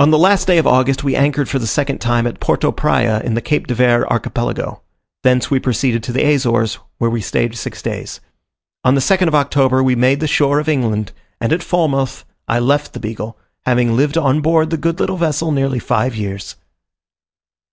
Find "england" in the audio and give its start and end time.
10.68-11.12